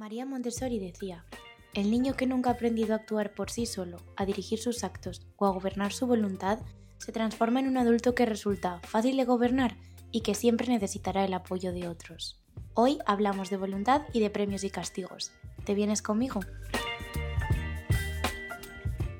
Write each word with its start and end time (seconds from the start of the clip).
María 0.00 0.24
Montessori 0.24 0.78
decía, 0.78 1.26
el 1.74 1.90
niño 1.90 2.14
que 2.14 2.24
nunca 2.24 2.48
ha 2.48 2.52
aprendido 2.54 2.94
a 2.94 2.96
actuar 2.96 3.34
por 3.34 3.50
sí 3.50 3.66
solo, 3.66 3.98
a 4.16 4.24
dirigir 4.24 4.58
sus 4.58 4.82
actos 4.82 5.26
o 5.36 5.44
a 5.44 5.50
gobernar 5.50 5.92
su 5.92 6.06
voluntad, 6.06 6.58
se 6.96 7.12
transforma 7.12 7.60
en 7.60 7.68
un 7.68 7.76
adulto 7.76 8.14
que 8.14 8.24
resulta 8.24 8.80
fácil 8.82 9.18
de 9.18 9.26
gobernar 9.26 9.76
y 10.10 10.22
que 10.22 10.34
siempre 10.34 10.68
necesitará 10.68 11.26
el 11.26 11.34
apoyo 11.34 11.74
de 11.74 11.86
otros. 11.86 12.40
Hoy 12.72 12.98
hablamos 13.04 13.50
de 13.50 13.58
voluntad 13.58 14.00
y 14.14 14.20
de 14.20 14.30
premios 14.30 14.64
y 14.64 14.70
castigos. 14.70 15.32
¿Te 15.66 15.74
vienes 15.74 16.00
conmigo? 16.00 16.40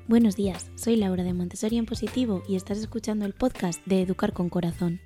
Buenos 0.07 0.35
días, 0.35 0.71
soy 0.73 0.95
Laura 0.95 1.23
de 1.23 1.33
Montessori 1.33 1.77
en 1.77 1.85
Positivo 1.85 2.41
y 2.47 2.55
estás 2.55 2.79
escuchando 2.79 3.25
el 3.25 3.35
podcast 3.35 3.85
de 3.85 4.01
Educar 4.01 4.33
con 4.33 4.49
Corazón. 4.49 4.99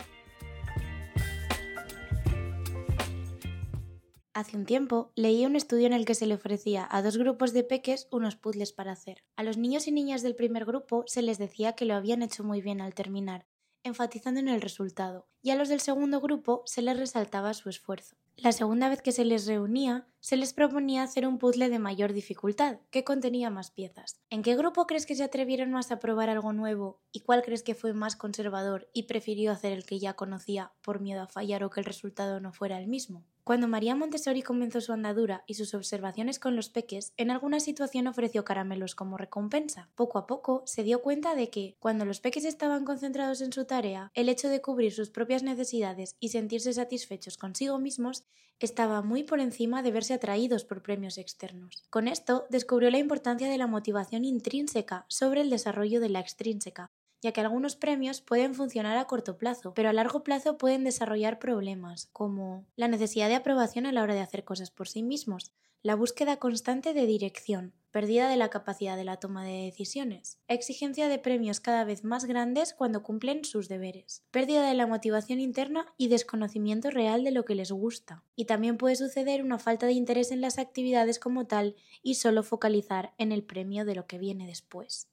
Hace 4.36 4.58
un 4.58 4.66
tiempo 4.66 5.14
leí 5.16 5.46
un 5.46 5.56
estudio 5.56 5.88
en 5.88 5.94
el 5.94 6.04
que 6.04 6.14
se 6.14 6.26
le 6.26 6.34
ofrecía 6.34 6.86
a 6.92 7.02
dos 7.02 7.16
grupos 7.16 7.54
de 7.54 7.64
peques 7.64 8.10
unos 8.12 8.36
puzzles 8.36 8.74
para 8.74 8.92
hacer. 8.92 9.24
A 9.38 9.44
los 9.44 9.56
niños 9.56 9.88
y 9.88 9.94
niñas 9.94 10.24
del 10.24 10.36
primer 10.36 10.66
grupo 10.66 11.06
se 11.08 11.22
les 11.22 11.38
decía 11.38 11.72
que 11.72 11.86
lo 11.86 11.96
habían 11.96 12.22
hecho 12.22 12.44
muy 12.44 12.62
bien 12.62 12.82
al 12.82 12.94
terminar, 12.94 13.48
enfatizando 13.82 14.42
en 14.42 14.50
el 14.50 14.60
resultado, 14.60 15.30
y 15.42 15.52
a 15.52 15.56
los 15.56 15.70
del 15.70 15.80
segundo 15.80 16.20
grupo 16.20 16.64
se 16.66 16.82
les 16.82 17.00
resaltaba 17.00 17.54
su 17.54 17.70
esfuerzo. 17.70 18.18
La 18.38 18.52
segunda 18.52 18.90
vez 18.90 19.02
que 19.02 19.14
se 19.14 19.24
les 19.24 19.48
reunía, 19.48 20.08
se 20.20 20.36
les 20.36 20.54
proponía 20.54 21.04
hacer 21.04 21.26
un 21.26 21.38
puzzle 21.38 21.70
de 21.70 21.80
mayor 21.80 22.12
dificultad, 22.12 22.80
que 22.92 23.04
contenía 23.04 23.50
más 23.50 23.72
piezas. 23.72 24.20
¿En 24.30 24.44
qué 24.44 24.56
grupo 24.56 24.88
crees 24.88 25.06
que 25.06 25.16
se 25.16 25.24
atrevieron 25.24 25.72
más 25.72 25.92
a 25.92 26.00
probar 26.00 26.30
algo 26.30 26.52
nuevo 26.52 27.02
y 27.12 27.22
cuál 27.22 27.44
crees 27.44 27.64
que 27.64 27.76
fue 27.76 27.94
más 27.94 28.16
conservador 28.16 28.90
y 28.92 29.04
prefirió 29.04 29.52
hacer 29.52 29.72
el 29.72 29.86
que 29.86 30.00
ya 30.00 30.16
conocía 30.16 30.74
por 30.82 31.00
miedo 31.00 31.22
a 31.22 31.28
fallar 31.28 31.64
o 31.64 31.70
que 31.70 31.80
el 31.80 31.86
resultado 31.86 32.40
no 32.40 32.52
fuera 32.52 32.80
el 32.80 32.88
mismo? 32.88 33.26
Cuando 33.44 33.68
María 33.68 33.94
Montessori 33.94 34.42
comenzó 34.42 34.82
su 34.82 34.92
andadura 34.92 35.44
y 35.46 35.54
sus 35.54 35.76
observaciones 35.76 36.40
con 36.40 36.56
los 36.56 36.70
peques, 36.70 37.14
en 37.16 37.30
alguna 37.30 37.60
situación 37.60 38.08
ofreció 38.08 38.44
caramelos 38.44 38.96
como 38.96 39.18
recompensa. 39.18 39.92
Poco 39.94 40.18
a 40.18 40.26
poco 40.26 40.64
se 40.66 40.82
dio 40.82 41.04
cuenta 41.04 41.36
de 41.36 41.52
que, 41.52 41.76
cuando 41.78 42.06
los 42.06 42.22
peques 42.22 42.44
estaban 42.44 42.86
concentrados 42.86 43.42
en 43.42 43.54
su 43.54 43.66
tarea, 43.66 44.10
el 44.16 44.30
hecho 44.30 44.50
de 44.50 44.62
cubrir 44.62 44.94
sus 44.94 45.12
propias 45.12 45.44
necesidades 45.44 46.16
y 46.20 46.30
sentirse 46.30 46.74
satisfechos 46.74 47.38
consigo 47.38 47.78
mismos 47.78 48.25
estaba 48.60 49.02
muy 49.02 49.24
por 49.24 49.40
encima 49.40 49.84
de 49.84 49.92
verse 49.92 50.14
atraídos 50.14 50.66
por 50.66 50.82
premios 50.82 51.18
externos. 51.18 51.84
Con 51.90 52.08
esto 52.08 52.46
descubrió 52.50 52.90
la 52.90 52.98
importancia 52.98 53.50
de 53.50 53.58
la 53.58 53.68
motivación 53.68 54.26
intrínseca 54.26 55.06
sobre 55.08 55.42
el 55.42 55.50
desarrollo 55.50 56.00
de 56.00 56.10
la 56.10 56.20
extrínseca, 56.20 56.92
ya 57.22 57.32
que 57.32 57.42
algunos 57.42 57.76
premios 57.76 58.22
pueden 58.22 58.54
funcionar 58.54 58.98
a 58.98 59.06
corto 59.06 59.38
plazo, 59.38 59.74
pero 59.74 59.90
a 59.90 59.94
largo 59.94 60.24
plazo 60.24 60.58
pueden 60.58 60.84
desarrollar 60.84 61.40
problemas, 61.40 62.08
como 62.14 62.66
la 62.76 62.88
necesidad 62.88 63.30
de 63.30 63.36
aprobación 63.36 63.86
a 63.86 63.92
la 63.92 64.04
hora 64.04 64.14
de 64.14 64.22
hacer 64.22 64.44
cosas 64.44 64.72
por 64.72 64.88
sí 64.88 65.04
mismos, 65.04 65.52
la 65.86 65.94
búsqueda 65.94 66.38
constante 66.38 66.96
de 66.96 67.06
dirección, 67.06 67.72
pérdida 67.92 68.28
de 68.28 68.38
la 68.38 68.50
capacidad 68.50 68.98
de 68.98 69.04
la 69.04 69.18
toma 69.18 69.46
de 69.46 69.66
decisiones, 69.66 70.40
exigencia 70.48 71.08
de 71.08 71.20
premios 71.20 71.60
cada 71.60 71.84
vez 71.84 72.04
más 72.04 72.26
grandes 72.26 72.74
cuando 72.74 73.04
cumplen 73.04 73.46
sus 73.46 73.70
deberes, 73.70 74.24
pérdida 74.32 74.68
de 74.68 74.74
la 74.74 74.88
motivación 74.88 75.40
interna 75.40 75.94
y 75.96 76.08
desconocimiento 76.08 76.90
real 76.90 77.24
de 77.24 77.30
lo 77.30 77.46
que 77.46 77.54
les 77.54 77.72
gusta. 77.72 78.24
Y 78.36 78.46
también 78.46 78.78
puede 78.78 78.96
suceder 78.96 79.44
una 79.44 79.60
falta 79.60 79.86
de 79.86 79.94
interés 79.94 80.32
en 80.32 80.42
las 80.42 80.58
actividades 80.58 81.20
como 81.20 81.46
tal 81.46 81.76
y 82.02 82.16
solo 82.16 82.42
focalizar 82.42 83.14
en 83.20 83.32
el 83.32 83.44
premio 83.44 83.86
de 83.86 83.94
lo 83.94 84.08
que 84.08 84.18
viene 84.18 84.48
después. 84.48 85.08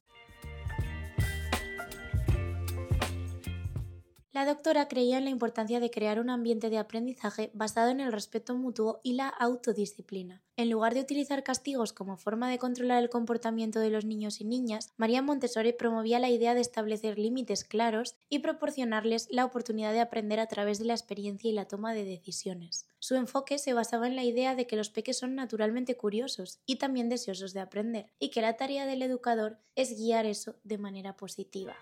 La 4.33 4.47
doctora 4.47 4.89
creía 4.89 5.19
en 5.19 5.25
la 5.25 5.31
importancia 5.31 5.79
de 5.79 5.91
crear 5.91 6.19
un 6.19 6.31
ambiente 6.31 6.71
de 6.71 6.79
aprendizaje 6.79 7.51
basado 7.53 7.91
en 7.91 8.01
el 8.01 8.11
respeto 8.11 8.55
mutuo 8.55 8.99
y 9.03 9.13
la 9.13 9.29
autodisciplina. 9.29 10.41
En 10.57 10.71
lugar 10.71 10.95
de 10.95 11.01
utilizar 11.01 11.43
castigos 11.43 11.93
como 11.93 12.17
forma 12.17 12.49
de 12.49 12.59
controlar 12.59 13.03
el 13.03 13.11
comportamiento 13.11 13.79
de 13.79 13.91
los 13.91 14.07
niños 14.07 14.41
y 14.41 14.47
niñas, 14.47 14.91
María 14.97 15.21
Montessori 15.21 15.75
promovía 15.75 16.19
la 16.19 16.31
idea 16.31 16.55
de 16.55 16.63
establecer 16.63 17.19
límites 17.19 17.63
claros 17.63 18.17
y 18.31 18.39
proporcionarles 18.39 19.29
la 19.31 19.45
oportunidad 19.45 19.93
de 19.93 20.01
aprender 20.01 20.41
a 20.41 20.47
través 20.47 20.79
de 20.79 20.87
la 20.87 20.95
experiencia 20.95 21.51
y 21.51 21.53
la 21.53 21.69
toma 21.69 21.93
de 21.93 22.07
decisiones. 22.07 22.87
Su 23.01 23.17
enfoque 23.17 23.59
se 23.59 23.75
basaba 23.75 24.07
en 24.07 24.17
la 24.17 24.25
idea 24.25 24.55
de 24.55 24.67
que 24.67 24.77
los 24.77 24.89
peques 24.89 25.19
son 25.19 25.35
naturalmente 25.35 25.99
curiosos 25.99 26.61
y 26.65 26.77
también 26.77 27.11
deseosos 27.11 27.53
de 27.53 27.61
aprender, 27.61 28.07
y 28.19 28.31
que 28.31 28.41
la 28.41 28.57
tarea 28.57 28.87
del 28.87 29.03
educador 29.03 29.59
es 29.77 29.99
guiar 29.99 30.25
eso 30.25 30.57
de 30.65 30.79
manera 30.79 31.19
positiva. 31.19 31.77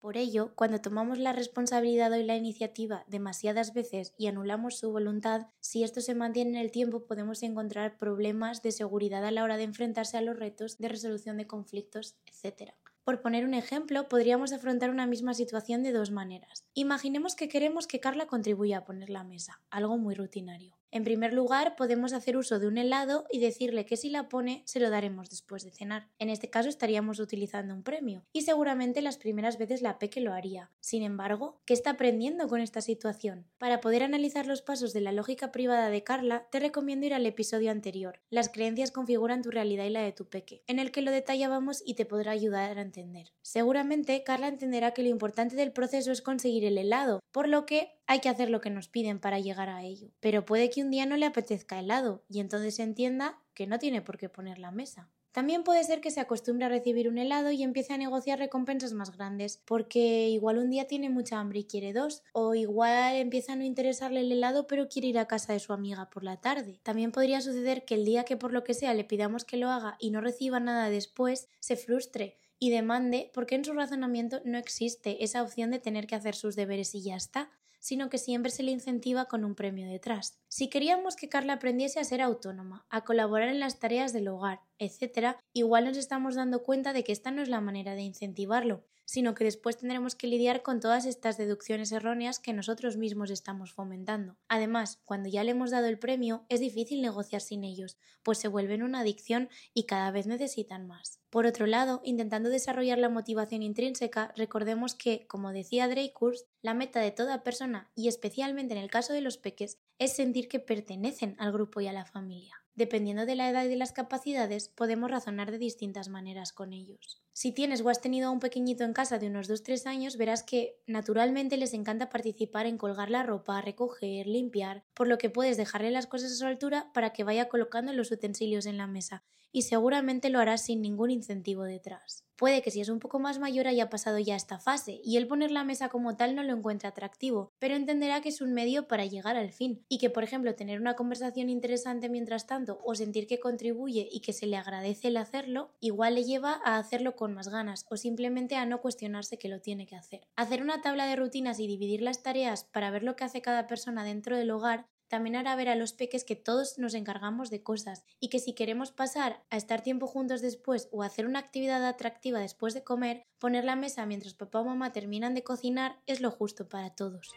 Por 0.00 0.16
ello, 0.16 0.52
cuando 0.54 0.80
tomamos 0.80 1.18
la 1.18 1.32
responsabilidad 1.32 2.14
y 2.14 2.22
la 2.22 2.36
iniciativa 2.36 3.04
demasiadas 3.08 3.74
veces 3.74 4.14
y 4.16 4.28
anulamos 4.28 4.78
su 4.78 4.92
voluntad, 4.92 5.48
si 5.58 5.82
esto 5.82 6.00
se 6.00 6.14
mantiene 6.14 6.50
en 6.50 6.64
el 6.64 6.70
tiempo 6.70 7.04
podemos 7.04 7.42
encontrar 7.42 7.98
problemas 7.98 8.62
de 8.62 8.70
seguridad 8.70 9.24
a 9.24 9.32
la 9.32 9.42
hora 9.42 9.56
de 9.56 9.64
enfrentarse 9.64 10.16
a 10.16 10.22
los 10.22 10.38
retos 10.38 10.78
de 10.78 10.88
resolución 10.88 11.36
de 11.36 11.48
conflictos, 11.48 12.16
etc. 12.26 12.74
Por 13.02 13.22
poner 13.22 13.44
un 13.44 13.54
ejemplo, 13.54 14.08
podríamos 14.08 14.52
afrontar 14.52 14.90
una 14.90 15.06
misma 15.06 15.34
situación 15.34 15.82
de 15.82 15.92
dos 15.92 16.12
maneras. 16.12 16.64
Imaginemos 16.74 17.34
que 17.34 17.48
queremos 17.48 17.88
que 17.88 17.98
Carla 17.98 18.28
contribuya 18.28 18.78
a 18.78 18.84
poner 18.84 19.10
la 19.10 19.24
mesa, 19.24 19.60
algo 19.68 19.98
muy 19.98 20.14
rutinario. 20.14 20.77
En 20.90 21.04
primer 21.04 21.32
lugar, 21.32 21.76
podemos 21.76 22.12
hacer 22.12 22.36
uso 22.36 22.58
de 22.58 22.66
un 22.66 22.78
helado 22.78 23.26
y 23.30 23.40
decirle 23.40 23.84
que 23.84 23.96
si 23.96 24.10
la 24.10 24.28
pone 24.28 24.62
se 24.66 24.80
lo 24.80 24.90
daremos 24.90 25.30
después 25.30 25.64
de 25.64 25.70
cenar. 25.70 26.08
En 26.18 26.30
este 26.30 26.50
caso 26.50 26.68
estaríamos 26.68 27.20
utilizando 27.20 27.74
un 27.74 27.82
premio 27.82 28.24
y 28.32 28.42
seguramente 28.42 29.02
las 29.02 29.18
primeras 29.18 29.58
veces 29.58 29.82
la 29.82 29.98
Peque 29.98 30.20
lo 30.20 30.32
haría. 30.32 30.70
Sin 30.80 31.02
embargo, 31.02 31.60
¿qué 31.64 31.74
está 31.74 31.90
aprendiendo 31.90 32.48
con 32.48 32.60
esta 32.60 32.80
situación? 32.80 33.46
Para 33.58 33.80
poder 33.80 34.02
analizar 34.02 34.46
los 34.46 34.62
pasos 34.62 34.92
de 34.92 35.00
la 35.00 35.12
lógica 35.12 35.52
privada 35.52 35.90
de 35.90 36.04
Carla, 36.04 36.46
te 36.50 36.60
recomiendo 36.60 37.06
ir 37.06 37.14
al 37.14 37.26
episodio 37.26 37.70
anterior. 37.70 38.20
Las 38.30 38.48
creencias 38.48 38.92
configuran 38.92 39.42
tu 39.42 39.50
realidad 39.50 39.84
y 39.84 39.90
la 39.90 40.02
de 40.02 40.12
tu 40.12 40.28
Peque, 40.28 40.62
en 40.66 40.78
el 40.78 40.90
que 40.90 41.02
lo 41.02 41.10
detallábamos 41.10 41.82
y 41.84 41.94
te 41.94 42.06
podrá 42.06 42.32
ayudar 42.32 42.78
a 42.78 42.82
entender 42.82 42.98
Seguramente 43.42 44.22
Carla 44.24 44.48
entenderá 44.48 44.92
que 44.92 45.02
lo 45.02 45.08
importante 45.08 45.56
del 45.56 45.72
proceso 45.72 46.12
es 46.12 46.22
conseguir 46.22 46.64
el 46.64 46.78
helado, 46.78 47.20
por 47.32 47.48
lo 47.48 47.66
que 47.66 47.98
hay 48.06 48.20
que 48.20 48.28
hacer 48.28 48.50
lo 48.50 48.60
que 48.60 48.70
nos 48.70 48.88
piden 48.88 49.20
para 49.20 49.38
llegar 49.38 49.68
a 49.68 49.82
ello. 49.84 50.08
Pero 50.20 50.44
puede 50.44 50.70
un 50.82 50.90
día 50.90 51.06
no 51.06 51.16
le 51.16 51.26
apetezca 51.26 51.78
helado 51.78 52.24
y 52.28 52.40
entonces 52.40 52.78
entienda 52.78 53.42
que 53.54 53.66
no 53.66 53.78
tiene 53.78 54.02
por 54.02 54.18
qué 54.18 54.28
poner 54.28 54.58
la 54.58 54.70
mesa. 54.70 55.10
También 55.32 55.62
puede 55.62 55.84
ser 55.84 56.00
que 56.00 56.10
se 56.10 56.20
acostumbre 56.20 56.64
a 56.66 56.68
recibir 56.68 57.08
un 57.08 57.18
helado 57.18 57.50
y 57.50 57.62
empiece 57.62 57.92
a 57.92 57.98
negociar 57.98 58.38
recompensas 58.38 58.92
más 58.92 59.16
grandes, 59.16 59.62
porque 59.64 60.28
igual 60.30 60.58
un 60.58 60.70
día 60.70 60.86
tiene 60.86 61.10
mucha 61.10 61.38
hambre 61.38 61.60
y 61.60 61.64
quiere 61.64 61.92
dos, 61.92 62.22
o 62.32 62.54
igual 62.54 63.14
empieza 63.16 63.52
a 63.52 63.56
no 63.56 63.62
interesarle 63.62 64.20
el 64.20 64.32
helado 64.32 64.66
pero 64.66 64.88
quiere 64.88 65.08
ir 65.08 65.18
a 65.18 65.28
casa 65.28 65.52
de 65.52 65.60
su 65.60 65.72
amiga 65.72 66.10
por 66.10 66.24
la 66.24 66.40
tarde. 66.40 66.80
También 66.82 67.12
podría 67.12 67.40
suceder 67.40 67.84
que 67.84 67.94
el 67.94 68.04
día 68.04 68.24
que 68.24 68.36
por 68.36 68.52
lo 68.52 68.64
que 68.64 68.74
sea 68.74 68.94
le 68.94 69.04
pidamos 69.04 69.44
que 69.44 69.58
lo 69.58 69.70
haga 69.70 69.96
y 70.00 70.10
no 70.10 70.20
reciba 70.20 70.60
nada 70.60 70.90
después, 70.90 71.48
se 71.60 71.76
frustre 71.76 72.36
y 72.58 72.70
demande 72.70 73.30
porque 73.34 73.54
en 73.54 73.64
su 73.64 73.72
razonamiento 73.74 74.40
no 74.44 74.58
existe 74.58 75.22
esa 75.22 75.42
opción 75.42 75.70
de 75.70 75.78
tener 75.78 76.06
que 76.06 76.16
hacer 76.16 76.34
sus 76.34 76.56
deberes 76.56 76.94
y 76.94 77.02
ya 77.02 77.16
está, 77.16 77.50
sino 77.78 78.08
que 78.08 78.18
siempre 78.18 78.50
se 78.50 78.62
le 78.62 78.70
incentiva 78.70 79.26
con 79.26 79.44
un 79.44 79.54
premio 79.54 79.88
detrás. 79.88 80.38
Si 80.48 80.68
queríamos 80.68 81.16
que 81.16 81.28
Carla 81.28 81.54
aprendiese 81.54 82.00
a 82.00 82.04
ser 82.04 82.22
autónoma, 82.22 82.86
a 82.90 83.04
colaborar 83.04 83.48
en 83.48 83.60
las 83.60 83.78
tareas 83.78 84.12
del 84.12 84.28
hogar, 84.28 84.60
etc., 84.78 85.36
igual 85.52 85.84
nos 85.84 85.96
estamos 85.96 86.34
dando 86.34 86.62
cuenta 86.62 86.92
de 86.92 87.04
que 87.04 87.12
esta 87.12 87.30
no 87.30 87.42
es 87.42 87.48
la 87.48 87.60
manera 87.60 87.94
de 87.94 88.02
incentivarlo, 88.02 88.84
sino 89.08 89.34
que 89.34 89.44
después 89.44 89.78
tendremos 89.78 90.14
que 90.14 90.26
lidiar 90.26 90.60
con 90.60 90.80
todas 90.80 91.06
estas 91.06 91.38
deducciones 91.38 91.92
erróneas 91.92 92.38
que 92.38 92.52
nosotros 92.52 92.98
mismos 92.98 93.30
estamos 93.30 93.72
fomentando. 93.72 94.36
Además, 94.48 95.00
cuando 95.06 95.30
ya 95.30 95.42
le 95.44 95.52
hemos 95.52 95.70
dado 95.70 95.86
el 95.86 95.98
premio, 95.98 96.44
es 96.50 96.60
difícil 96.60 97.00
negociar 97.00 97.40
sin 97.40 97.64
ellos, 97.64 97.96
pues 98.22 98.36
se 98.36 98.48
vuelven 98.48 98.82
una 98.82 99.00
adicción 99.00 99.48
y 99.72 99.84
cada 99.84 100.10
vez 100.10 100.26
necesitan 100.26 100.86
más. 100.86 101.20
Por 101.30 101.46
otro 101.46 101.66
lado, 101.66 102.02
intentando 102.04 102.50
desarrollar 102.50 102.98
la 102.98 103.08
motivación 103.08 103.62
intrínseca, 103.62 104.34
recordemos 104.36 104.94
que, 104.94 105.26
como 105.26 105.52
decía 105.52 105.88
Dreyfus, 105.88 106.44
la 106.60 106.74
meta 106.74 107.00
de 107.00 107.10
toda 107.10 107.42
persona, 107.42 107.90
y 107.94 108.08
especialmente 108.08 108.74
en 108.74 108.80
el 108.80 108.90
caso 108.90 109.14
de 109.14 109.22
los 109.22 109.38
peques, 109.38 109.78
es 109.98 110.12
sentir 110.12 110.48
que 110.48 110.60
pertenecen 110.60 111.34
al 111.38 111.52
grupo 111.52 111.80
y 111.80 111.86
a 111.86 111.94
la 111.94 112.04
familia. 112.04 112.62
Dependiendo 112.78 113.26
de 113.26 113.34
la 113.34 113.50
edad 113.50 113.64
y 113.64 113.68
de 113.68 113.74
las 113.74 113.90
capacidades, 113.90 114.68
podemos 114.68 115.10
razonar 115.10 115.50
de 115.50 115.58
distintas 115.58 116.08
maneras 116.08 116.52
con 116.52 116.72
ellos. 116.72 117.20
Si 117.32 117.50
tienes 117.50 117.80
o 117.80 117.88
has 117.88 118.00
tenido 118.00 118.28
a 118.28 118.30
un 118.30 118.38
pequeñito 118.38 118.84
en 118.84 118.92
casa 118.92 119.18
de 119.18 119.26
unos 119.26 119.50
2-3 119.50 119.84
años, 119.86 120.16
verás 120.16 120.44
que 120.44 120.80
naturalmente 120.86 121.56
les 121.56 121.74
encanta 121.74 122.08
participar 122.08 122.66
en 122.66 122.78
colgar 122.78 123.10
la 123.10 123.24
ropa, 123.24 123.60
recoger, 123.62 124.28
limpiar, 124.28 124.84
por 124.94 125.08
lo 125.08 125.18
que 125.18 125.28
puedes 125.28 125.56
dejarle 125.56 125.90
las 125.90 126.06
cosas 126.06 126.30
a 126.30 126.36
su 126.36 126.46
altura 126.46 126.92
para 126.94 127.12
que 127.12 127.24
vaya 127.24 127.48
colocando 127.48 127.92
los 127.92 128.12
utensilios 128.12 128.64
en 128.64 128.76
la 128.76 128.86
mesa 128.86 129.24
y 129.50 129.62
seguramente 129.62 130.30
lo 130.30 130.38
harás 130.38 130.64
sin 130.64 130.80
ningún 130.80 131.10
incentivo 131.10 131.64
detrás. 131.64 132.27
Puede 132.38 132.62
que 132.62 132.70
si 132.70 132.80
es 132.80 132.88
un 132.88 133.00
poco 133.00 133.18
más 133.18 133.40
mayor 133.40 133.66
haya 133.66 133.90
pasado 133.90 134.16
ya 134.20 134.36
esta 134.36 134.60
fase 134.60 135.00
y 135.02 135.16
el 135.16 135.26
poner 135.26 135.50
la 135.50 135.64
mesa 135.64 135.88
como 135.88 136.14
tal 136.14 136.36
no 136.36 136.44
lo 136.44 136.52
encuentra 136.52 136.90
atractivo, 136.90 137.50
pero 137.58 137.74
entenderá 137.74 138.20
que 138.20 138.28
es 138.28 138.40
un 138.40 138.54
medio 138.54 138.86
para 138.86 139.04
llegar 139.04 139.36
al 139.36 139.50
fin 139.50 139.84
y 139.88 139.98
que, 139.98 140.08
por 140.08 140.22
ejemplo, 140.22 140.54
tener 140.54 140.80
una 140.80 140.94
conversación 140.94 141.50
interesante 141.50 142.08
mientras 142.08 142.46
tanto 142.46 142.78
o 142.84 142.94
sentir 142.94 143.26
que 143.26 143.40
contribuye 143.40 144.08
y 144.08 144.20
que 144.20 144.32
se 144.32 144.46
le 144.46 144.56
agradece 144.56 145.08
el 145.08 145.16
hacerlo, 145.16 145.72
igual 145.80 146.14
le 146.14 146.22
lleva 146.22 146.60
a 146.64 146.78
hacerlo 146.78 147.16
con 147.16 147.34
más 147.34 147.48
ganas 147.48 147.84
o 147.90 147.96
simplemente 147.96 148.54
a 148.54 148.66
no 148.66 148.80
cuestionarse 148.80 149.36
que 149.36 149.48
lo 149.48 149.60
tiene 149.60 149.88
que 149.88 149.96
hacer. 149.96 150.20
Hacer 150.36 150.62
una 150.62 150.80
tabla 150.80 151.06
de 151.06 151.16
rutinas 151.16 151.58
y 151.58 151.66
dividir 151.66 152.02
las 152.02 152.22
tareas 152.22 152.62
para 152.62 152.92
ver 152.92 153.02
lo 153.02 153.16
que 153.16 153.24
hace 153.24 153.42
cada 153.42 153.66
persona 153.66 154.04
dentro 154.04 154.36
del 154.36 154.52
hogar 154.52 154.86
también 155.08 155.36
hará 155.36 155.56
ver 155.56 155.68
a 155.68 155.74
los 155.74 155.92
peques 155.92 156.24
que 156.24 156.36
todos 156.36 156.78
nos 156.78 156.94
encargamos 156.94 157.50
de 157.50 157.62
cosas 157.62 158.04
y 158.20 158.28
que 158.28 158.38
si 158.38 158.54
queremos 158.54 158.92
pasar 158.92 159.42
a 159.50 159.56
estar 159.56 159.82
tiempo 159.82 160.06
juntos 160.06 160.40
después 160.40 160.88
o 160.92 161.02
hacer 161.02 161.26
una 161.26 161.38
actividad 161.38 161.84
atractiva 161.86 162.40
después 162.40 162.74
de 162.74 162.84
comer, 162.84 163.26
poner 163.38 163.64
la 163.64 163.76
mesa 163.76 164.06
mientras 164.06 164.34
papá 164.34 164.60
o 164.60 164.64
mamá 164.64 164.92
terminan 164.92 165.34
de 165.34 165.42
cocinar 165.42 165.98
es 166.06 166.20
lo 166.20 166.30
justo 166.30 166.68
para 166.68 166.90
todos. 166.90 167.34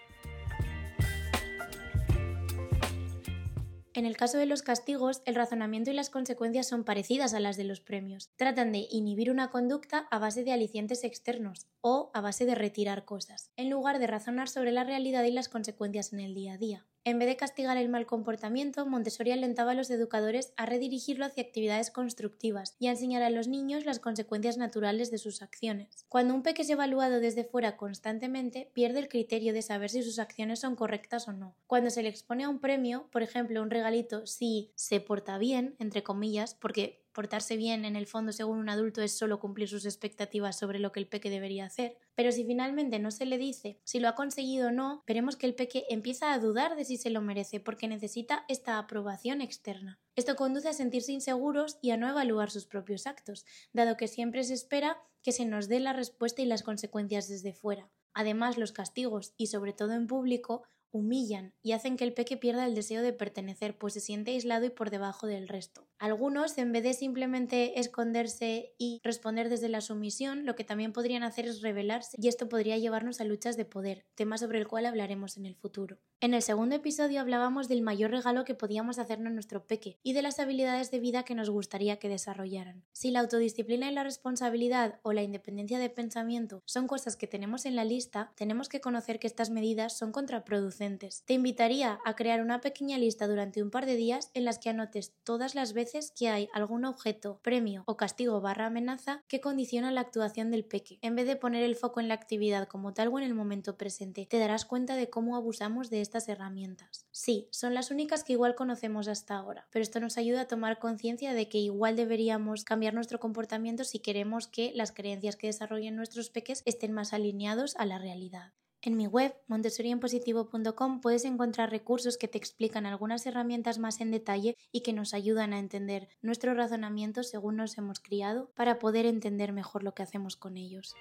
En 3.94 4.06
el 4.06 4.16
caso 4.16 4.38
de 4.38 4.46
los 4.46 4.62
castigos, 4.62 5.22
el 5.26 5.36
razonamiento 5.36 5.92
y 5.92 5.94
las 5.94 6.10
consecuencias 6.10 6.66
son 6.66 6.86
parecidas 6.86 7.34
a 7.34 7.42
las 7.42 7.58
de 7.58 7.66
los 7.66 7.82
premios. 7.82 8.32
Tratan 8.38 8.72
de 8.72 8.88
inhibir 8.90 9.30
una 9.30 9.50
conducta 9.50 10.08
a 10.10 10.18
base 10.18 10.46
de 10.46 10.54
alicientes 10.54 11.04
externos 11.04 11.68
o 11.82 12.10
a 12.14 12.22
base 12.22 12.46
de 12.46 12.56
retirar 12.56 13.04
cosas, 13.04 13.52
en 13.58 13.70
lugar 13.70 14.00
de 14.00 14.08
razonar 14.08 14.48
sobre 14.48 14.72
la 14.72 14.86
realidad 14.86 15.26
y 15.26 15.32
las 15.32 15.50
consecuencias 15.50 16.14
en 16.14 16.22
el 16.22 16.34
día 16.34 16.54
a 16.54 16.58
día. 16.58 16.88
En 17.04 17.18
vez 17.18 17.28
de 17.28 17.36
castigar 17.36 17.78
el 17.78 17.90
mal 17.90 18.06
comportamiento, 18.06 18.86
Montessori 18.86 19.32
alentaba 19.32 19.72
a 19.72 19.74
los 19.74 19.90
educadores 19.90 20.54
a 20.56 20.68
redirigirlo 20.68 21.26
hacia 21.26 21.42
actividades 21.42 21.90
constructivas 21.90 22.76
y 22.78 22.88
a 22.88 22.92
enseñar 22.92 23.24
a 23.24 23.32
los 23.32 23.48
niños 23.48 23.86
las 23.86 23.98
consecuencias 24.00 24.58
naturales 24.58 25.10
de 25.10 25.18
sus 25.18 25.42
acciones. 25.42 26.06
Cuando 26.10 26.36
un 26.36 26.44
peque 26.44 26.62
es 26.62 26.70
evaluado 26.70 27.20
desde 27.20 27.44
fuera 27.44 27.76
constantemente, 27.76 28.70
pierde 28.74 29.00
el 29.00 29.10
criterio 29.10 29.52
de 29.52 29.64
saber 29.64 29.90
si 29.90 30.04
sus 30.04 30.20
acciones 30.20 30.60
son 30.60 30.76
correctas 30.76 31.28
o 31.28 31.34
no. 31.34 31.56
Cuando 31.66 31.90
se 31.90 32.04
le 32.04 32.10
expone 32.10 32.44
a 32.44 32.50
un 32.50 32.60
premio, 32.60 33.08
por 33.12 33.24
ejemplo, 33.24 33.64
un 33.64 33.72
regalito, 33.72 34.28
si 34.28 34.72
se 34.76 35.00
porta 35.00 35.40
bien, 35.40 35.76
entre 35.80 36.04
comillas, 36.04 36.54
porque 36.54 37.02
portarse 37.14 37.58
bien 37.58 37.86
en 37.86 37.96
el 37.96 38.08
fondo 38.08 38.32
según 38.32 38.58
un 38.60 38.70
adulto 38.70 39.02
es 39.02 39.18
solo 39.18 39.40
cumplir 39.40 39.68
sus 39.68 39.86
expectativas 39.86 40.58
sobre 40.58 40.80
lo 40.80 40.92
que 40.92 41.00
el 41.00 41.08
peque 41.08 41.30
debería 41.30 41.66
hacer. 41.66 41.98
Pero 42.16 42.32
si 42.32 42.46
finalmente 42.46 43.00
no 43.00 43.12
se 43.12 43.26
le 43.26 43.38
dice 43.38 43.80
si 43.84 44.00
lo 44.00 44.08
ha 44.08 44.16
conseguido 44.16 44.70
o 44.70 44.72
no, 44.72 45.04
veremos 45.08 45.36
que 45.36 45.46
el 45.46 45.56
peque 45.56 45.86
empieza 45.90 46.34
a 46.34 46.40
dudar 46.40 46.76
de 46.76 46.86
si 46.86 46.98
se 46.98 47.10
lo 47.10 47.22
merece 47.22 47.60
porque 47.60 47.88
necesita 47.88 48.46
esta 48.48 48.78
aprobación 48.78 49.42
externa. 49.42 50.00
Esto 50.16 50.36
conduce 50.36 50.70
a 50.70 50.74
sentirse 50.74 51.12
inseguros 51.12 51.78
y 51.82 51.92
a 51.92 51.98
no 51.98 52.10
evaluar 52.10 52.52
sus 52.52 52.66
propios 52.66 53.08
actos, 53.08 53.46
dado 53.74 53.98
que 53.98 54.08
siempre 54.08 54.44
se 54.44 54.54
espera 54.54 55.02
que 55.24 55.32
se 55.32 55.46
nos 55.46 55.68
dé 55.68 55.80
la 55.80 55.94
respuesta 55.94 56.42
y 56.42 56.46
las 56.46 56.64
consecuencias 56.64 57.28
desde 57.28 57.54
fuera. 57.54 57.90
Además, 58.14 58.58
los 58.58 58.72
castigos, 58.72 59.34
y 59.38 59.48
sobre 59.48 59.74
todo 59.74 59.94
en 59.94 60.08
público, 60.08 60.64
humillan 60.92 61.54
y 61.62 61.72
hacen 61.72 61.98
que 61.98 62.04
el 62.04 62.14
peque 62.14 62.38
pierda 62.38 62.66
el 62.66 62.76
deseo 62.76 63.02
de 63.02 63.14
pertenecer, 63.14 63.78
pues 63.78 63.94
se 63.94 64.00
siente 64.00 64.32
aislado 64.32 64.66
y 64.66 64.70
por 64.70 64.90
debajo 64.90 65.28
del 65.28 65.48
resto. 65.48 65.88
Algunos, 66.00 66.58
en 66.58 66.72
vez 66.72 66.84
de 66.84 66.94
simplemente 66.94 67.80
esconderse 67.80 68.74
y 68.78 69.00
responder 69.04 69.50
desde 69.50 69.70
la 69.70 69.82
sumisión, 69.82 70.46
lo 70.46 70.56
que 70.56 70.64
también 70.64 70.94
podrían 70.94 71.24
hacer 71.24 71.48
es 71.48 71.62
rebelarse 71.62 72.18
y 72.20 72.28
esto 72.28 72.50
podría 72.50 72.78
llevarnos 72.78 73.22
a 73.22 73.24
luchas 73.24 73.58
de 73.58 73.66
poder, 73.66 74.06
tema 74.16 74.38
sobre 74.38 74.60
el 74.60 74.68
cual 74.68 74.86
hablaremos 74.86 75.38
en 75.38 75.46
el 75.46 75.56
futuro. 75.56 76.00
En 76.20 76.34
el 76.34 76.42
segundo 76.42 76.76
episodio 76.76 77.22
hablábamos 77.22 77.68
del 77.68 77.82
mayor 77.82 78.12
regalo 78.12 78.44
que 78.44 78.56
podíamos 78.56 79.00
hacernos 79.00 79.32
a 79.32 79.34
nuestro 79.34 79.66
peque 79.66 80.00
y 80.04 80.14
de 80.14 80.22
las 80.22 80.40
habilidades 80.40 80.92
de 80.92 81.00
vida 81.00 81.24
que 81.24 81.36
nos 81.36 81.50
gustaría 81.50 81.98
que 81.98 82.10
desarrollaran. 82.10 82.84
Si 82.92 83.12
la 83.12 83.22
autodisciplina 83.22 83.90
y 83.90 83.94
la 83.94 84.04
responsabilidad 84.04 85.00
o 85.04 85.14
la 85.14 85.24
independencia 85.24 85.80
de 85.80 85.90
pensamiento 85.90 86.62
son 86.66 86.88
cosas 86.88 87.16
que 87.16 87.28
tenemos 87.28 87.66
en 87.66 87.76
la 87.76 87.86
lista, 87.86 88.34
tenemos 88.36 88.70
que 88.70 88.82
conocer 88.82 89.20
que 89.20 89.28
estas 89.28 89.50
medidas 89.50 89.98
son 89.98 90.12
contraproducentes 90.12 90.81
te 90.82 91.34
invitaría 91.34 92.00
a 92.06 92.16
crear 92.16 92.42
una 92.42 92.60
pequeña 92.60 92.98
lista 92.98 93.28
durante 93.28 93.62
un 93.62 93.70
par 93.70 93.86
de 93.86 93.96
días 93.96 94.32
en 94.34 94.46
las 94.46 94.58
que 94.58 94.72
anotes 94.72 95.14
todas 95.24 95.54
las 95.54 95.74
veces 95.74 96.12
que 96.18 96.30
hay 96.30 96.50
algún 96.54 96.86
objeto, 96.86 97.40
premio 97.44 97.84
o 97.86 97.98
castigo 97.98 98.42
barra 98.42 98.66
amenaza 98.66 99.24
que 99.28 99.42
condiciona 99.42 99.92
la 99.92 100.02
actuación 100.02 100.50
del 100.50 100.66
peque. 100.66 100.98
En 101.04 101.16
vez 101.16 101.28
de 101.28 101.36
poner 101.36 101.62
el 101.62 101.76
foco 101.76 102.00
en 102.00 102.08
la 102.08 102.16
actividad 102.16 102.68
como 102.68 102.96
tal 102.96 103.10
o 103.10 103.20
en 103.20 103.26
el 103.26 103.36
momento 103.36 103.78
presente, 103.78 104.26
te 104.28 104.40
darás 104.40 104.66
cuenta 104.66 104.96
de 104.96 105.08
cómo 105.08 105.36
abusamos 105.36 105.92
de 105.92 106.02
estas 106.02 106.28
herramientas. 106.28 107.06
Sí, 107.12 107.48
son 107.52 107.76
las 107.76 107.92
únicas 107.92 108.24
que 108.24 108.34
igual 108.34 108.56
conocemos 108.56 109.08
hasta 109.08 109.36
ahora, 109.36 109.68
pero 109.70 109.84
esto 109.84 110.00
nos 110.00 110.18
ayuda 110.18 110.42
a 110.42 110.48
tomar 110.48 110.80
conciencia 110.80 111.36
de 111.36 111.48
que 111.48 111.60
igual 111.60 111.96
deberíamos 111.96 112.64
cambiar 112.64 112.96
nuestro 112.96 113.20
comportamiento 113.20 113.84
si 113.84 114.00
queremos 114.00 114.48
que 114.48 114.72
las 114.74 114.92
creencias 114.92 115.36
que 115.36 115.46
desarrollen 115.46 115.96
nuestros 115.96 116.32
peques 116.32 116.64
estén 116.66 116.92
más 116.92 117.14
alineados 117.14 117.76
a 117.76 117.86
la 117.86 118.00
realidad. 118.00 118.54
En 118.84 118.98
mi 118.98 119.06
web, 119.06 119.36
montessorienpositivo.com, 119.48 121.02
puedes 121.02 121.24
encontrar 121.26 121.70
recursos 121.70 122.18
que 122.18 122.28
te 122.28 122.40
explican 122.40 122.88
algunas 122.88 123.28
herramientas 123.28 123.78
más 123.78 124.02
en 124.02 124.10
detalle 124.10 124.58
y 124.72 124.82
que 124.82 124.92
nos 124.92 125.14
ayudan 125.14 125.54
a 125.54 125.60
entender 125.60 126.08
nuestro 126.24 126.56
razonamiento 126.56 127.22
según 127.22 127.58
nos 127.58 127.78
hemos 127.78 128.00
criado 128.00 128.50
para 128.56 128.80
poder 128.80 129.06
entender 129.06 129.54
mejor 129.54 129.84
lo 129.84 129.94
que 129.94 130.02
hacemos 130.02 130.36
con 130.36 130.58
ellos. 130.58 130.96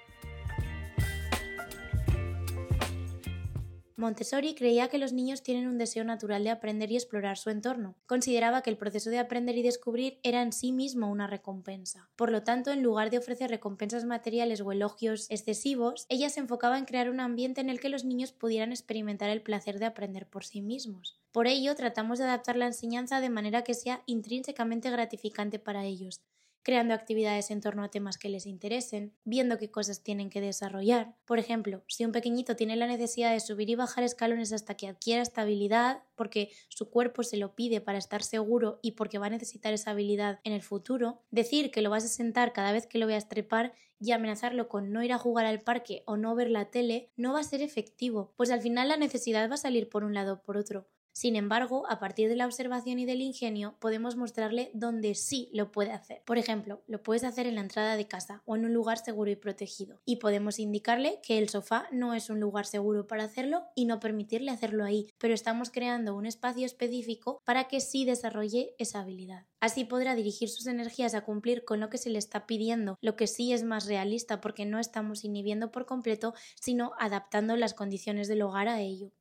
Montessori 4.00 4.54
creía 4.54 4.88
que 4.88 4.96
los 4.96 5.12
niños 5.12 5.42
tienen 5.42 5.68
un 5.68 5.76
deseo 5.76 6.04
natural 6.04 6.42
de 6.42 6.48
aprender 6.48 6.90
y 6.90 6.96
explorar 6.96 7.36
su 7.36 7.50
entorno. 7.50 7.96
Consideraba 8.06 8.62
que 8.62 8.70
el 8.70 8.78
proceso 8.78 9.10
de 9.10 9.18
aprender 9.18 9.58
y 9.58 9.62
descubrir 9.62 10.18
era 10.22 10.40
en 10.40 10.54
sí 10.54 10.72
mismo 10.72 11.10
una 11.10 11.26
recompensa. 11.26 12.08
Por 12.16 12.32
lo 12.32 12.42
tanto, 12.42 12.70
en 12.70 12.82
lugar 12.82 13.10
de 13.10 13.18
ofrecer 13.18 13.50
recompensas 13.50 14.06
materiales 14.06 14.62
o 14.62 14.72
elogios 14.72 15.30
excesivos, 15.30 16.06
ella 16.08 16.30
se 16.30 16.40
enfocaba 16.40 16.78
en 16.78 16.86
crear 16.86 17.10
un 17.10 17.20
ambiente 17.20 17.60
en 17.60 17.68
el 17.68 17.78
que 17.78 17.90
los 17.90 18.06
niños 18.06 18.32
pudieran 18.32 18.72
experimentar 18.72 19.28
el 19.28 19.42
placer 19.42 19.78
de 19.78 19.84
aprender 19.84 20.26
por 20.26 20.46
sí 20.46 20.62
mismos. 20.62 21.20
Por 21.30 21.46
ello, 21.46 21.74
tratamos 21.74 22.18
de 22.18 22.24
adaptar 22.24 22.56
la 22.56 22.66
enseñanza 22.66 23.20
de 23.20 23.28
manera 23.28 23.64
que 23.64 23.74
sea 23.74 24.02
intrínsecamente 24.06 24.90
gratificante 24.90 25.58
para 25.58 25.84
ellos, 25.84 26.22
creando 26.62 26.94
actividades 26.94 27.50
en 27.50 27.60
torno 27.60 27.82
a 27.82 27.90
temas 27.90 28.18
que 28.18 28.28
les 28.28 28.46
interesen, 28.46 29.14
viendo 29.24 29.58
qué 29.58 29.70
cosas 29.70 30.02
tienen 30.02 30.30
que 30.30 30.40
desarrollar. 30.40 31.14
Por 31.24 31.38
ejemplo, 31.38 31.82
si 31.86 32.04
un 32.04 32.12
pequeñito 32.12 32.56
tiene 32.56 32.76
la 32.76 32.86
necesidad 32.86 33.32
de 33.32 33.40
subir 33.40 33.70
y 33.70 33.74
bajar 33.74 34.04
escalones 34.04 34.52
hasta 34.52 34.76
que 34.76 34.88
adquiera 34.88 35.22
estabilidad, 35.22 36.02
porque 36.16 36.50
su 36.68 36.90
cuerpo 36.90 37.22
se 37.22 37.36
lo 37.36 37.54
pide 37.54 37.80
para 37.80 37.98
estar 37.98 38.22
seguro 38.22 38.78
y 38.82 38.92
porque 38.92 39.18
va 39.18 39.26
a 39.26 39.30
necesitar 39.30 39.72
esa 39.72 39.92
habilidad 39.92 40.40
en 40.44 40.52
el 40.52 40.62
futuro, 40.62 41.22
decir 41.30 41.70
que 41.70 41.82
lo 41.82 41.90
vas 41.90 42.04
a 42.04 42.08
sentar 42.08 42.52
cada 42.52 42.72
vez 42.72 42.86
que 42.86 42.98
lo 42.98 43.06
veas 43.06 43.28
trepar 43.28 43.72
y 44.00 44.12
amenazarlo 44.12 44.68
con 44.68 44.92
no 44.92 45.02
ir 45.02 45.12
a 45.12 45.18
jugar 45.18 45.46
al 45.46 45.60
parque 45.60 46.02
o 46.06 46.16
no 46.16 46.34
ver 46.34 46.50
la 46.50 46.70
tele 46.70 47.10
no 47.16 47.32
va 47.34 47.40
a 47.40 47.44
ser 47.44 47.62
efectivo, 47.62 48.32
pues 48.36 48.50
al 48.50 48.62
final 48.62 48.88
la 48.88 48.96
necesidad 48.96 49.48
va 49.50 49.54
a 49.54 49.58
salir 49.58 49.88
por 49.88 50.04
un 50.04 50.14
lado 50.14 50.34
o 50.34 50.42
por 50.42 50.56
otro. 50.56 50.88
Sin 51.12 51.36
embargo, 51.36 51.84
a 51.88 51.98
partir 51.98 52.28
de 52.28 52.36
la 52.36 52.46
observación 52.46 52.98
y 52.98 53.04
del 53.04 53.20
ingenio, 53.20 53.76
podemos 53.80 54.16
mostrarle 54.16 54.70
dónde 54.74 55.14
sí 55.14 55.50
lo 55.52 55.72
puede 55.72 55.92
hacer. 55.92 56.22
Por 56.24 56.38
ejemplo, 56.38 56.82
lo 56.86 57.02
puedes 57.02 57.24
hacer 57.24 57.46
en 57.46 57.56
la 57.56 57.60
entrada 57.62 57.96
de 57.96 58.06
casa 58.06 58.42
o 58.46 58.56
en 58.56 58.64
un 58.64 58.72
lugar 58.72 58.98
seguro 58.98 59.30
y 59.30 59.36
protegido. 59.36 60.00
Y 60.04 60.16
podemos 60.16 60.58
indicarle 60.58 61.20
que 61.22 61.38
el 61.38 61.48
sofá 61.48 61.88
no 61.92 62.14
es 62.14 62.30
un 62.30 62.40
lugar 62.40 62.64
seguro 62.64 63.06
para 63.06 63.24
hacerlo 63.24 63.64
y 63.74 63.84
no 63.84 64.00
permitirle 64.00 64.50
hacerlo 64.50 64.84
ahí, 64.84 65.08
pero 65.18 65.34
estamos 65.34 65.70
creando 65.70 66.14
un 66.14 66.26
espacio 66.26 66.64
específico 66.64 67.40
para 67.44 67.64
que 67.68 67.80
sí 67.80 68.04
desarrolle 68.04 68.74
esa 68.78 69.00
habilidad. 69.00 69.46
Así 69.60 69.84
podrá 69.84 70.14
dirigir 70.14 70.48
sus 70.48 70.66
energías 70.66 71.14
a 71.14 71.24
cumplir 71.24 71.64
con 71.64 71.80
lo 71.80 71.90
que 71.90 71.98
se 71.98 72.10
le 72.10 72.18
está 72.18 72.46
pidiendo, 72.46 72.96
lo 73.02 73.16
que 73.16 73.26
sí 73.26 73.52
es 73.52 73.62
más 73.62 73.86
realista 73.86 74.40
porque 74.40 74.64
no 74.64 74.78
estamos 74.78 75.24
inhibiendo 75.24 75.70
por 75.70 75.86
completo, 75.86 76.34
sino 76.60 76.92
adaptando 76.98 77.56
las 77.56 77.74
condiciones 77.74 78.28
del 78.28 78.42
hogar 78.42 78.68
a 78.68 78.80
ello. 78.80 79.12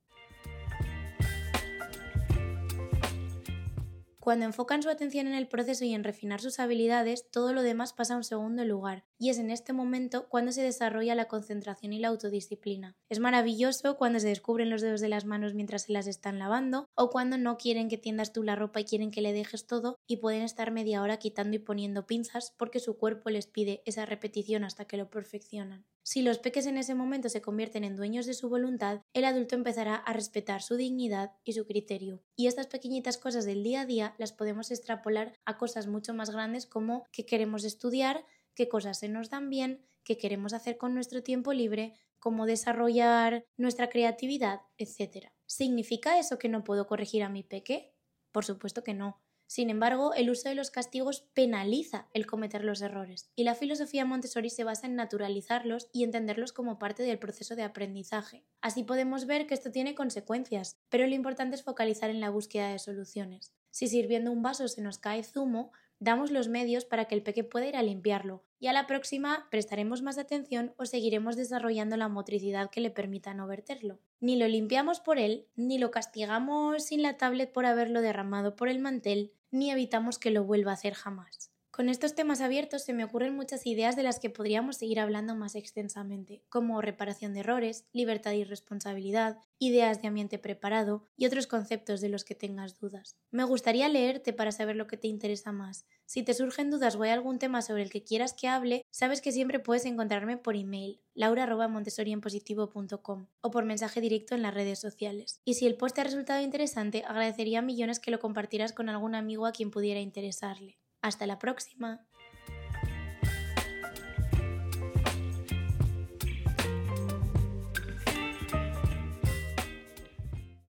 Cuando 4.30 4.46
enfocan 4.46 4.84
su 4.84 4.92
atención 4.92 5.26
en 5.26 5.34
el 5.34 5.48
proceso 5.48 5.86
y 5.86 5.96
en 5.96 6.04
refinar 6.04 6.40
sus 6.40 6.60
habilidades, 6.60 7.32
todo 7.32 7.52
lo 7.52 7.64
demás 7.64 7.94
pasa 7.94 8.14
a 8.14 8.18
un 8.18 8.24
segundo 8.24 8.64
lugar, 8.64 9.04
y 9.20 9.30
es 9.30 9.38
en 9.38 9.52
este 9.52 9.74
momento 9.74 10.28
cuando 10.30 10.52
se 10.52 10.64
desarrolla 10.64 11.14
la 11.14 11.28
concentración 11.28 11.94
y 11.94 12.00
la 12.00 12.08
autodisciplina. 12.08 12.96
Es 13.10 13.20
maravilloso 13.20 13.98
cuando 13.98 14.20
se 14.20 14.30
descubren 14.30 14.70
los 14.70 14.82
dedos 14.82 15.02
de 15.02 15.10
las 15.10 15.26
manos 15.26 15.54
mientras 15.54 15.84
se 15.84 15.94
las 15.94 16.08
están 16.08 16.40
lavando, 16.40 16.88
o 16.96 17.10
cuando 17.10 17.38
no 17.38 17.58
quieren 17.58 17.90
que 17.90 17.98
tiendas 17.98 18.34
tú 18.34 18.42
la 18.42 18.56
ropa 18.56 18.80
y 18.80 18.86
quieren 18.86 19.12
que 19.12 19.22
le 19.22 19.34
dejes 19.34 19.68
todo, 19.68 19.98
y 20.08 20.18
pueden 20.18 20.42
estar 20.42 20.72
media 20.72 21.02
hora 21.02 21.18
quitando 21.18 21.58
y 21.58 21.60
poniendo 21.60 22.08
pinzas 22.08 22.54
porque 22.58 22.80
su 22.80 22.98
cuerpo 22.98 23.30
les 23.30 23.46
pide 23.46 23.84
esa 23.86 24.06
repetición 24.06 24.64
hasta 24.64 24.86
que 24.86 24.98
lo 24.98 25.10
perfeccionan. 25.10 25.86
Si 26.04 26.24
los 26.24 26.40
peques 26.40 26.66
en 26.66 26.78
ese 26.78 26.96
momento 26.96 27.30
se 27.30 27.42
convierten 27.42 27.84
en 27.84 27.96
dueños 27.96 28.26
de 28.26 28.34
su 28.34 28.50
voluntad, 28.50 29.02
el 29.14 29.26
adulto 29.26 29.54
empezará 29.54 29.96
a 29.96 30.14
respetar 30.14 30.64
su 30.64 30.76
dignidad 30.76 31.34
y 31.44 31.54
su 31.54 31.68
criterio. 31.68 32.24
Y 32.36 32.48
estas 32.48 32.66
pequeñitas 32.66 33.18
cosas 33.18 33.46
del 33.46 33.64
día 33.64 33.82
a 33.82 33.86
día 33.86 34.16
las 34.18 34.32
podemos 34.32 34.72
extrapolar 34.72 35.36
a 35.46 35.58
cosas 35.58 35.86
mucho 35.86 36.14
más 36.14 36.32
grandes 36.32 36.66
como 36.66 37.06
qué 37.12 37.26
queremos 37.26 37.64
estudiar, 37.64 38.26
qué 38.60 38.68
cosas 38.68 39.00
se 39.00 39.08
nos 39.08 39.30
dan 39.30 39.50
bien, 39.50 39.86
qué 40.04 40.18
queremos 40.18 40.52
hacer 40.52 40.78
con 40.78 40.94
nuestro 40.94 41.24
tiempo 41.24 41.54
libre, 41.54 41.94
cómo 42.20 42.46
desarrollar 42.46 43.46
nuestra 43.56 43.88
creatividad, 43.88 44.64
etc. 44.78 45.28
¿Significa 45.46 46.20
eso 46.20 46.38
que 46.38 46.50
no 46.50 46.66
puedo 46.66 46.86
corregir 46.86 47.24
a 47.24 47.30
mi 47.30 47.42
peque? 47.42 47.96
Por 48.34 48.44
supuesto 48.44 48.84
que 48.84 48.94
no. 48.94 49.24
Sin 49.48 49.70
embargo, 49.70 50.14
el 50.14 50.30
uso 50.30 50.50
de 50.50 50.56
los 50.56 50.72
castigos 50.72 51.22
penaliza 51.34 52.10
el 52.14 52.26
cometer 52.26 52.66
los 52.66 52.82
errores, 52.82 53.32
y 53.34 53.46
la 53.46 53.56
filosofía 53.56 54.04
Montessori 54.04 54.50
se 54.50 54.66
basa 54.66 54.88
en 54.88 54.96
naturalizarlos 54.98 55.88
y 55.94 56.04
entenderlos 56.04 56.52
como 56.52 56.80
parte 56.80 57.04
del 57.04 57.18
proceso 57.18 57.56
de 57.56 57.64
aprendizaje. 57.64 58.44
Así 58.60 58.84
podemos 58.84 59.26
ver 59.26 59.48
que 59.48 59.54
esto 59.54 59.72
tiene 59.72 59.96
consecuencias, 59.96 60.76
pero 60.90 61.08
lo 61.08 61.16
importante 61.16 61.56
es 61.56 61.64
focalizar 61.64 62.10
en 62.10 62.20
la 62.20 62.30
búsqueda 62.30 62.74
de 62.74 62.80
soluciones. 62.80 63.54
Si 63.72 63.88
sirviendo 63.88 64.34
un 64.34 64.42
vaso 64.42 64.68
se 64.68 64.82
nos 64.82 64.98
cae 64.98 65.24
zumo, 65.24 65.72
damos 66.00 66.32
los 66.32 66.48
medios 66.48 66.86
para 66.86 67.06
que 67.06 67.16
el 67.16 67.24
peque 67.24 67.44
pueda 67.44 67.68
ir 67.68 67.76
a 67.76 67.84
limpiarlo, 67.84 68.44
y 68.60 68.68
a 68.68 68.74
la 68.74 68.88
próxima 68.88 69.48
prestaremos 69.52 70.02
más 70.02 70.18
atención 70.18 70.74
o 70.78 70.86
seguiremos 70.86 71.36
desarrollando 71.36 71.98
la 71.98 72.08
motricidad 72.08 72.70
que 72.70 72.82
le 72.82 72.90
permita 72.90 73.34
no 73.34 73.48
verterlo. 73.48 74.00
Ni 74.20 74.38
lo 74.38 74.48
limpiamos 74.48 75.00
por 75.00 75.20
él, 75.20 75.48
ni 75.56 75.78
lo 75.78 75.92
castigamos 75.92 76.84
sin 76.84 77.02
la 77.02 77.18
tablet 77.18 77.52
por 77.52 77.66
haberlo 77.66 78.02
derramado 78.02 78.56
por 78.56 78.70
el 78.70 78.80
mantel, 78.80 79.34
ni 79.52 79.72
evitamos 79.72 80.20
que 80.20 80.32
lo 80.32 80.44
vuelva 80.44 80.72
a 80.72 80.76
hacer 80.76 80.94
jamás. 80.94 81.52
Con 81.80 81.88
estos 81.88 82.12
temas 82.14 82.42
abiertos 82.42 82.84
se 82.84 82.92
me 82.92 83.06
ocurren 83.06 83.38
muchas 83.38 83.66
ideas 83.66 83.96
de 83.96 84.04
las 84.04 84.20
que 84.20 84.30
podríamos 84.30 84.76
seguir 84.76 85.00
hablando 85.00 85.34
más 85.34 85.56
extensamente, 85.56 86.44
como 86.50 86.82
reparación 86.82 87.34
de 87.34 87.40
errores, 87.40 87.86
libertad 87.94 88.34
y 88.34 88.44
responsabilidad, 88.44 89.38
ideas 89.60 90.02
de 90.02 90.10
ambiente 90.10 90.40
preparado 90.40 91.06
y 91.16 91.26
otros 91.26 91.48
conceptos 91.48 92.02
de 92.02 92.10
los 92.10 92.26
que 92.26 92.36
tengas 92.36 92.80
dudas. 92.80 93.16
Me 93.32 93.46
gustaría 93.46 93.88
leerte 93.88 94.34
para 94.34 94.52
saber 94.52 94.76
lo 94.76 94.88
que 94.88 94.98
te 94.98 95.08
interesa 95.08 95.54
más. 95.54 95.86
Si 96.06 96.22
te 96.22 96.34
surgen 96.34 96.70
dudas 96.70 96.98
o 96.98 97.04
hay 97.04 97.12
algún 97.12 97.40
tema 97.40 97.62
sobre 97.62 97.84
el 97.84 97.90
que 97.90 98.04
quieras 98.04 98.34
que 98.34 98.50
hable, 98.50 98.86
sabes 98.92 99.22
que 99.22 99.32
siempre 99.32 99.60
puedes 99.60 99.86
encontrarme 99.86 100.36
por 100.36 100.58
email 100.58 101.00
laura.montessorienpositivo.com 101.14 103.28
o 103.40 103.52
por 103.52 103.64
mensaje 103.64 104.02
directo 104.02 104.36
en 104.36 104.42
las 104.42 104.54
redes 104.54 104.80
sociales. 104.80 105.40
Y 105.46 105.54
si 105.54 105.66
el 105.66 105.78
post 105.78 105.96
te 105.96 106.02
ha 106.02 106.04
resultado 106.04 106.44
interesante, 106.44 107.06
agradecería 107.08 107.62
millones 107.62 108.02
que 108.02 108.12
lo 108.12 108.20
compartieras 108.20 108.74
con 108.74 108.90
algún 108.90 109.16
amigo 109.16 109.46
a 109.46 109.54
quien 109.54 109.72
pudiera 109.72 110.02
interesarle. 110.02 110.78
Hasta 111.02 111.26
la 111.28 111.40
próxima. 111.40 112.09